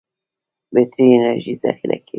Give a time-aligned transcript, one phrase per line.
[0.73, 2.09] بټري انرژي ذخیره کوي.